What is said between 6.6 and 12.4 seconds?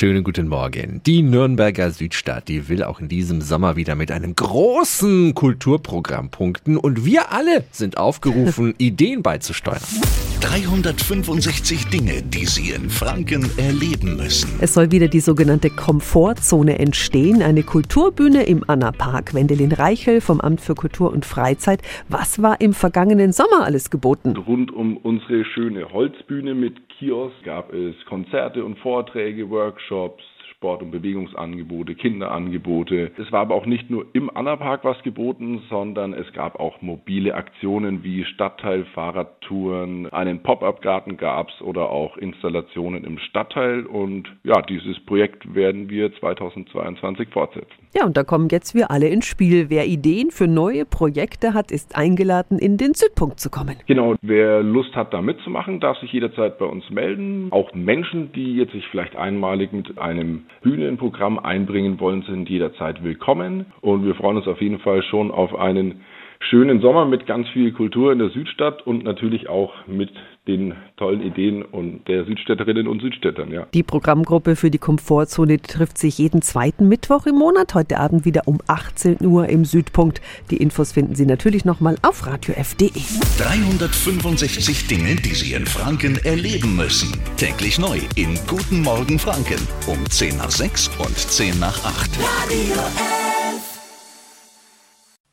und wir alle sind aufgerufen, Ideen beizusteuern. 365 Dinge,